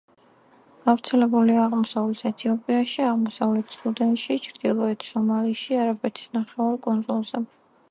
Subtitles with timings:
[0.85, 7.47] გავრცელებულია აღმოსავლეთ ეთიოპიაში, აღმოსავლეთ სუდანში, ჩრდილოეთ სომალიში, არაბეთის ნახევარკუნძულზე.